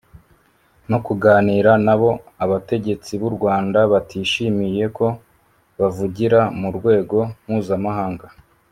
no 0.89 0.97
kuganira 1.05 1.71
n’abo 1.85 2.11
abategetsi 2.43 3.11
b’Urwanda 3.21 3.79
batishimiye 3.91 4.83
ko 4.97 5.07
bavugira 5.79 6.39
mu 6.59 6.67
rwego 6.77 7.17
mpuzamahanga 7.43 8.27